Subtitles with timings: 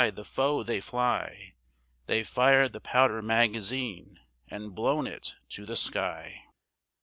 [0.15, 0.63] the foe!
[0.63, 1.53] they fly!
[2.07, 6.41] They've fired the powder magazine and blown it to the sky!"